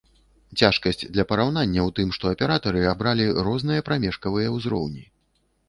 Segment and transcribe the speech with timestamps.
[0.61, 5.09] Цяжкасць для параўнання ў тым, што аператары абралі розныя прамежкавыя ўзроўні.